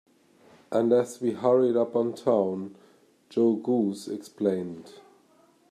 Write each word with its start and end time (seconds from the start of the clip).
And 0.71 0.91
as 0.93 1.21
we 1.21 1.33
hurried 1.33 1.75
up 1.75 1.93
town, 2.17 2.75
Joe 3.29 3.53
Goose 3.53 4.07
explained. 4.07 4.93